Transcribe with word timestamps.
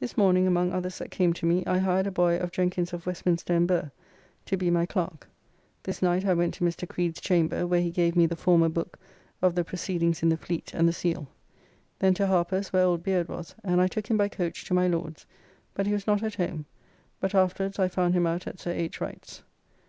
This 0.00 0.16
morning 0.16 0.48
among 0.48 0.72
others 0.72 0.98
that 0.98 1.12
came 1.12 1.32
to 1.34 1.46
me 1.46 1.62
I 1.64 1.78
hired 1.78 2.08
a 2.08 2.10
boy 2.10 2.36
of 2.38 2.50
Jenkins 2.50 2.92
of 2.92 3.06
Westminster 3.06 3.54
and 3.54 3.68
Burr 3.68 3.92
to 4.46 4.56
be 4.56 4.68
my 4.68 4.84
clerk. 4.84 5.28
This 5.84 6.02
night 6.02 6.24
I 6.26 6.34
went 6.34 6.54
to 6.54 6.64
Mr. 6.64 6.88
Creed's 6.88 7.20
chamber 7.20 7.64
where 7.68 7.80
he 7.80 7.92
gave 7.92 8.16
me 8.16 8.26
the 8.26 8.34
former 8.34 8.68
book 8.68 8.98
of 9.40 9.54
the 9.54 9.62
proceedings 9.62 10.24
in 10.24 10.28
the 10.28 10.36
fleet 10.36 10.74
and 10.74 10.88
the 10.88 10.92
Seal. 10.92 11.28
Then 12.00 12.14
to 12.14 12.26
Harper's 12.26 12.72
where 12.72 12.82
old 12.86 13.04
Beard 13.04 13.28
was 13.28 13.54
and 13.62 13.80
I 13.80 13.86
took 13.86 14.08
him 14.08 14.16
by 14.16 14.28
coach 14.28 14.64
to 14.64 14.74
my 14.74 14.88
Lord's, 14.88 15.24
but 15.74 15.86
he 15.86 15.92
was 15.92 16.08
not 16.08 16.24
at 16.24 16.34
home, 16.34 16.64
but 17.20 17.32
afterwards 17.32 17.78
I 17.78 17.86
found 17.86 18.14
him 18.14 18.26
out 18.26 18.48
at 18.48 18.58
Sir 18.58 18.72
H. 18.72 19.00
Wright's. 19.00 19.44